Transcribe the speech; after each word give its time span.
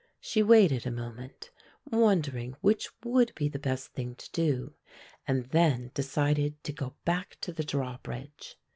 She 0.19 0.41
waited 0.41 0.87
a 0.87 0.91
moment 0.91 1.51
wondering 1.85 2.55
which 2.61 2.89
would 3.03 3.35
be 3.35 3.47
the 3.47 3.59
best 3.59 3.93
thing 3.93 4.15
to 4.15 4.31
do 4.31 4.73
and 5.27 5.45
then 5.51 5.91
decided 5.93 6.63
to 6.63 6.73
go 6.73 6.95
back 7.05 7.37
to 7.41 7.53
the 7.53 7.63
drawbridge. 7.63 8.57